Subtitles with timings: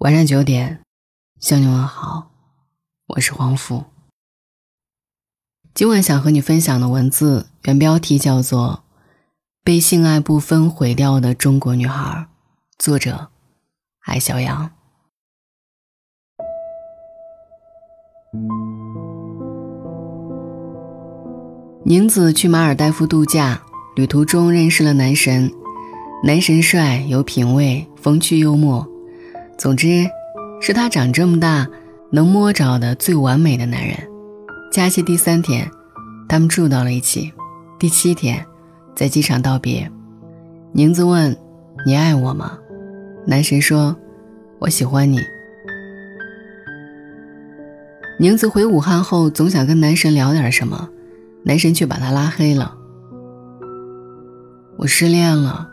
[0.00, 0.80] 晚上九点，
[1.40, 2.30] 向你问好，
[3.08, 3.84] 我是黄甫。
[5.74, 8.84] 今晚想和你分享的文字原标题叫做
[9.62, 12.02] 《被性爱不分毁掉的中国女孩》，
[12.78, 13.28] 作者
[14.06, 14.70] 艾小阳。
[21.84, 23.62] 宁子去马尔代夫度假，
[23.94, 25.52] 旅途中认识了男神，
[26.24, 28.88] 男神帅有品味，风趣幽默。
[29.60, 30.08] 总之，
[30.58, 31.68] 是他长这么大
[32.10, 33.94] 能摸着的最完美的男人。
[34.72, 35.70] 假期第三天，
[36.26, 37.30] 他们住到了一起。
[37.78, 38.42] 第七天，
[38.94, 39.86] 在机场道别，
[40.72, 41.36] 宁子问
[41.84, 42.58] ：“你爱我吗？”
[43.28, 43.94] 男神说
[44.60, 45.18] ：“我喜欢你。”
[48.18, 50.88] 宁子回武汉后，总想跟男神聊点什么，
[51.42, 52.74] 男神却把他拉黑了。
[54.78, 55.68] 我失恋了，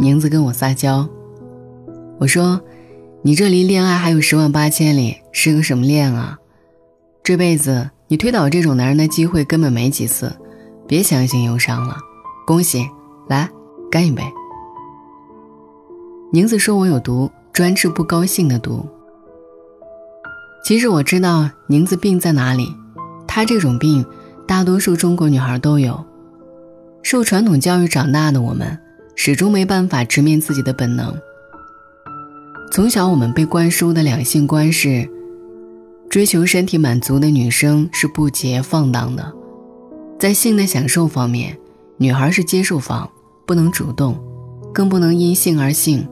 [0.00, 1.08] 宁子跟我撒娇，
[2.18, 2.60] 我说。
[3.26, 6.36] 你这离恋爱还有十万八千里，是个什么恋啊？
[7.22, 10.30] 这辈子你推倒这种男人的机会根本没几次，
[10.86, 11.96] 别相信忧伤了。
[12.46, 12.86] 恭喜，
[13.26, 13.48] 来
[13.90, 14.22] 干一杯。
[16.34, 18.86] 宁子说我有毒，专治不高兴的毒。
[20.62, 22.70] 其实我知道宁子病在哪里，
[23.26, 24.04] 她这种病，
[24.46, 26.04] 大多数中国女孩都有。
[27.02, 28.78] 受传统教育长大的我们，
[29.16, 31.18] 始终没办法直面自己的本能。
[32.74, 35.08] 从小我们被灌输的两性观是：
[36.10, 39.32] 追求身体满足的女生是不洁放荡的，
[40.18, 41.56] 在性的享受方面，
[41.98, 43.08] 女孩是接受方，
[43.46, 44.18] 不能主动，
[44.72, 46.04] 更不能因性而性。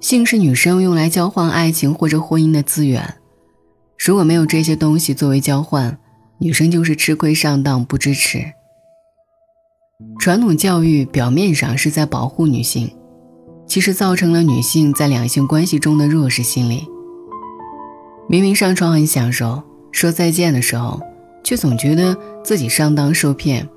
[0.00, 3.14] 性是女生用来交换爱情或者婚姻的资源，
[3.96, 5.96] 如果没有这些东西作为交换，
[6.38, 8.44] 女生就是吃亏上当不支持。
[10.18, 12.90] 传统教育表面上是在保护女性。
[13.66, 16.86] 其实造成了女性在两性关系中的弱势心理。
[18.28, 21.00] 明明上床很享受，说再见的时候，
[21.44, 23.68] 却总觉得自己上当受骗。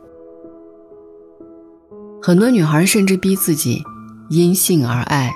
[2.22, 3.81] 很多女孩甚至逼自己
[4.29, 5.33] 因性而爱。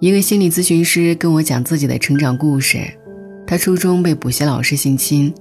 [0.00, 2.78] 一个心理咨询师跟我讲自己的成长故事，
[3.46, 5.32] 他初中被补习老师性侵，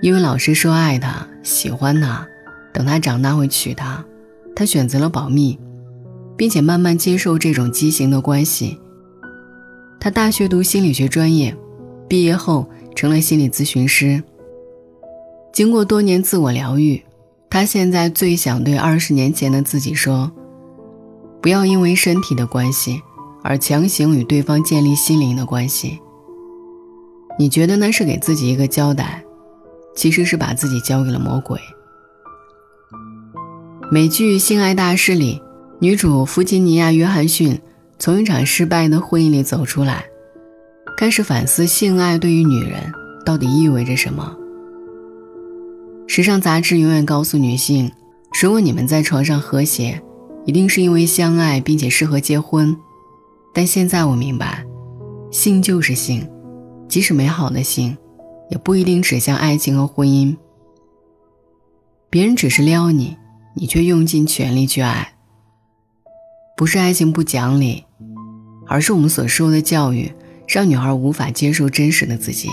[0.00, 2.26] 因为老师说爱他、喜欢他，
[2.72, 4.04] 等他长大会娶她，
[4.54, 5.58] 他选择了保密。
[6.42, 8.76] 并且慢慢接受这种畸形的关系。
[10.00, 11.56] 他大学读心理学专业，
[12.08, 14.20] 毕业后成了心理咨询师。
[15.52, 17.00] 经过多年自我疗愈，
[17.48, 20.32] 他现在最想对二十年前的自己说：
[21.40, 23.00] 不要因为身体的关系
[23.44, 26.00] 而强行与对方建立心灵的关系。
[27.38, 29.22] 你觉得那是给自己一个交代，
[29.94, 31.60] 其实是把自己交给了魔鬼。
[33.92, 35.40] 美剧《性爱大师》里。
[35.82, 37.60] 女主弗吉尼亚·约翰逊
[37.98, 40.04] 从一场失败的婚姻里走出来，
[40.96, 42.80] 开始反思性爱对于女人
[43.26, 44.32] 到底意味着什么。
[46.06, 47.90] 时尚杂志永远告诉女性：
[48.40, 50.00] 如果你们在床上和谐，
[50.46, 52.76] 一定是因为相爱并且适合结婚。
[53.52, 54.64] 但现在我明白，
[55.32, 56.24] 性就是性，
[56.86, 57.98] 即使美好的性，
[58.50, 60.36] 也不一定指向爱情和婚姻。
[62.08, 63.16] 别人只是撩你，
[63.56, 65.11] 你却用尽全力去爱。
[66.56, 67.84] 不是爱情不讲理，
[68.66, 70.12] 而是我们所受的教育
[70.46, 72.48] 让女孩无法接受真实的自己。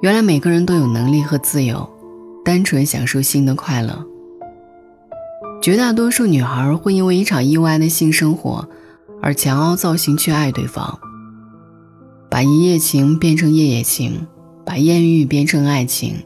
[0.00, 1.88] 原来每个人都有能力和自由，
[2.44, 4.04] 单纯享受性的快乐。
[5.60, 8.68] 绝大多数女孩会因为一场意外的性生活
[9.20, 10.98] 而强凹造型去爱对方，
[12.28, 14.26] 把一夜情变成夜夜情，
[14.64, 16.16] 把艳遇变成爱情。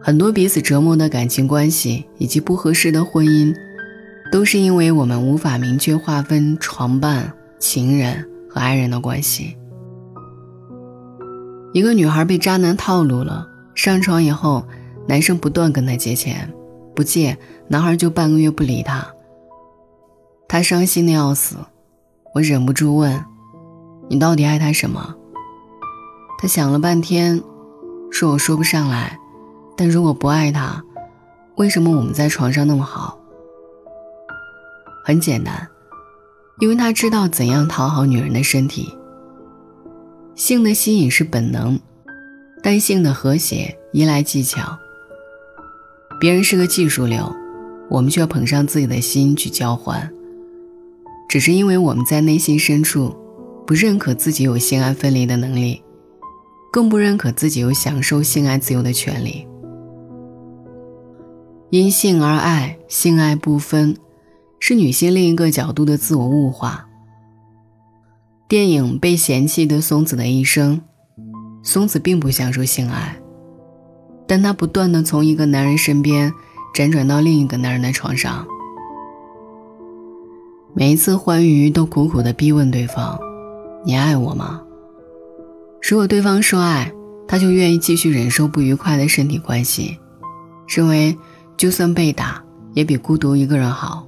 [0.00, 3.52] 很多彼此折磨的感情关系以及不合适的婚姻。
[4.32, 9.56] 都是因为我们无法明确划分床伴、情人和爱人的关系。
[11.72, 14.64] 一个女孩被渣男套路了，上床以后，
[15.06, 16.52] 男生不断跟她借钱，
[16.94, 17.36] 不借，
[17.68, 19.06] 男孩就半个月不理她。
[20.48, 21.56] 她伤心的要死，
[22.34, 23.24] 我忍不住问
[24.08, 25.14] ：“你到底爱他什么？”
[26.38, 27.42] 她想了半天，
[28.10, 29.18] 说：“我说不上来，
[29.76, 30.84] 但如果不爱他，
[31.56, 33.18] 为什么我们在床上那么好？”
[35.06, 35.68] 很简单，
[36.60, 38.88] 因为他知道怎样讨好女人的身体。
[40.34, 41.78] 性的吸引是本能，
[42.62, 44.78] 但性的和谐依赖技巧。
[46.18, 47.30] 别人是个技术流，
[47.90, 50.10] 我们却要捧上自己的心去交换。
[51.28, 53.14] 只是因为我们在内心深处，
[53.66, 55.82] 不认可自己有性爱分离的能力，
[56.72, 59.46] 更不认可自己有享受性爱自由的权利。
[61.68, 63.94] 因性而爱，性爱不分。
[64.66, 66.86] 是女性另一个角度的自我物化。
[68.48, 70.80] 电影《被嫌弃的松子的一生》，
[71.62, 73.14] 松子并不享受性爱，
[74.26, 76.32] 但她不断的从一个男人身边
[76.74, 78.46] 辗转到另一个男人的床上。
[80.72, 83.18] 每一次欢愉都苦苦的逼问对方
[83.84, 84.62] ：“你爱我吗？”
[85.86, 86.90] 如果对方说爱，
[87.28, 89.98] 他就愿意继续忍受不愉快的身体关系，
[90.66, 91.14] 认为
[91.54, 94.06] 就算被打也比孤独一个人好。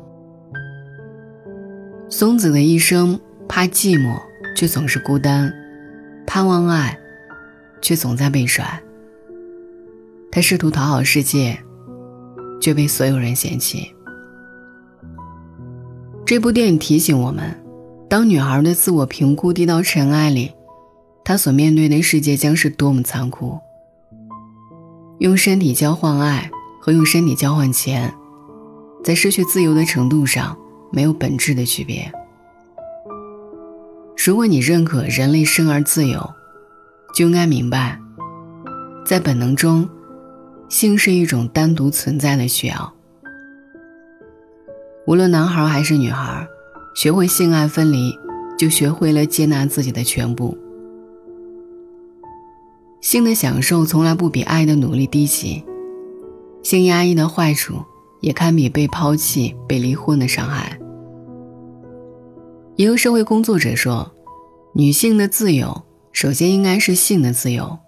[2.08, 3.18] 松子的一生
[3.48, 4.20] 怕寂寞，
[4.54, 5.50] 却总是孤单；
[6.24, 6.96] 盼望爱，
[7.82, 8.80] 却总在被甩。
[10.30, 11.58] 他试图讨好世界，
[12.60, 13.92] 却被所有人嫌弃。
[16.24, 17.60] 这部电影提醒我们：
[18.08, 20.52] 当女孩的自我评估低到尘埃里，
[21.24, 23.58] 她所面对的世界将是多么残酷。
[25.18, 26.48] 用身体交换爱
[26.80, 28.14] 和用身体交换钱，
[29.02, 30.56] 在失去自由的程度上
[30.90, 32.10] 没有本质的区别。
[34.24, 36.34] 如果你认可人类生而自由，
[37.14, 38.00] 就应该明白，
[39.04, 39.88] 在本能中，
[40.68, 42.92] 性是一种单独存在的需要。
[45.06, 46.46] 无论男孩还是女孩，
[46.94, 48.18] 学会性爱分离，
[48.58, 50.58] 就学会了接纳自己的全部。
[53.00, 55.62] 性的享受从来不比爱的努力低级，
[56.64, 57.84] 性压抑的坏处
[58.20, 60.78] 也堪比被抛弃、被离婚的伤害。
[62.76, 64.12] 一个社会工作者说
[64.74, 65.82] ：“女性的自由，
[66.12, 67.78] 首先应该是性的自由。”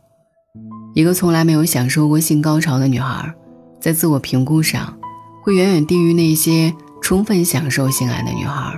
[0.94, 3.34] 一个从来没有享受过性高潮的女孩，
[3.80, 4.98] 在自我评估上，
[5.42, 6.75] 会远远低于那些。
[7.00, 8.76] 充分享受性爱的女孩，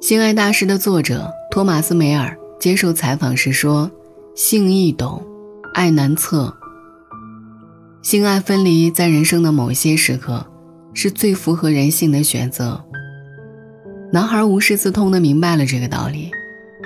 [0.04, 3.88] 《性爱大师》的作者托马斯·梅尔接受采访时说
[4.34, 5.22] ：“性易懂，
[5.74, 6.52] 爱难测。
[8.02, 10.44] 性爱分离在人生的某些时刻
[10.92, 12.84] 是最符合人性的选择。”
[14.12, 16.30] 男孩无师自通的明白了这个道理，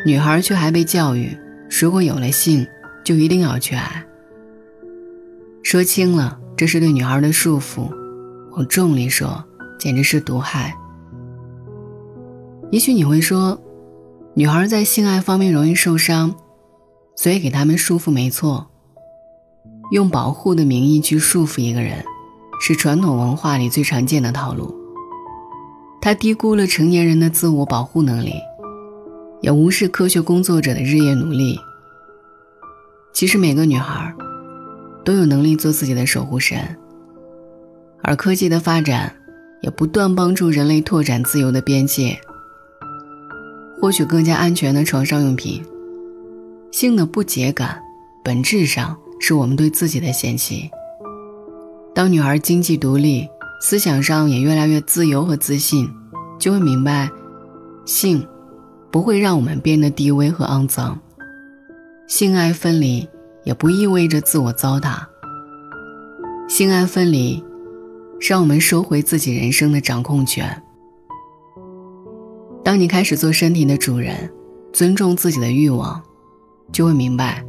[0.04, 1.36] 女孩却还被教育：
[1.80, 2.64] 如果有了性，
[3.04, 4.06] 就一定要去爱。
[5.64, 7.90] 说轻了，这是对女孩的束缚。
[8.52, 9.44] 往重里说，
[9.78, 10.72] 简直是毒害。
[12.70, 13.60] 也许你会说，
[14.34, 16.36] 女孩在性爱方面容易受伤，
[17.16, 18.70] 所以给他们束缚没错。
[19.90, 22.04] 用保护的名义去束缚一个人，
[22.60, 24.74] 是传统文化里最常见的套路。
[26.00, 28.34] 他低估了成年人的自我保护能力，
[29.40, 31.58] 也无视科学工作者的日夜努力。
[33.12, 34.14] 其实每个女孩，
[35.04, 36.58] 都有能力做自己的守护神。
[38.02, 39.16] 而科技的发展，
[39.62, 42.18] 也不断帮助人类拓展自由的边界，
[43.80, 45.64] 获取更加安全的床上用品。
[46.70, 47.80] 性的不洁感，
[48.22, 50.70] 本质上是我们对自己的嫌弃。
[51.94, 53.28] 当女孩经济独立，
[53.60, 55.88] 思想上也越来越自由和自信，
[56.38, 57.10] 就会明白，
[57.84, 58.26] 性
[58.90, 60.98] 不会让我们变得低微和肮脏。
[62.06, 63.08] 性爱分离
[63.44, 64.98] 也不意味着自我糟蹋。
[66.48, 67.42] 性爱分离。
[68.18, 70.62] 让我们收回自己人生的掌控权。
[72.64, 74.32] 当你开始做身体的主人，
[74.72, 76.02] 尊重自己的欲望，
[76.72, 77.44] 就会明白，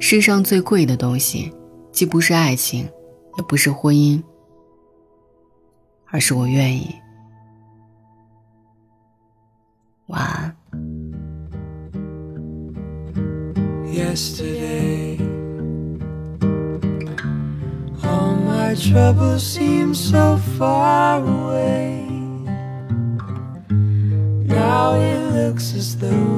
[0.00, 1.52] 世上最贵的东西，
[1.92, 2.88] 既不是爱情，
[3.36, 4.22] 也不是婚姻，
[6.06, 6.94] 而是我愿意。
[10.06, 10.56] 晚安。
[13.84, 15.18] Yesterday,
[18.02, 22.06] all My troubles seem so far away.
[24.46, 26.37] Now it looks as though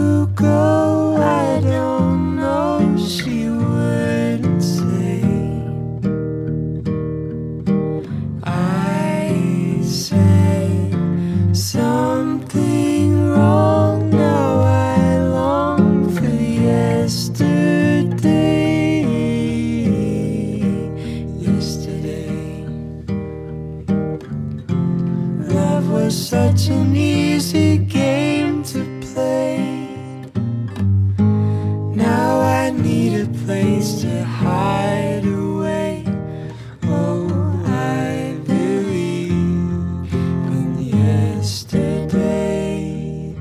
[41.41, 43.33] yesterday.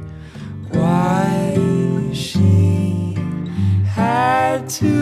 [0.71, 1.55] Why
[2.15, 3.15] she
[3.85, 5.00] had to.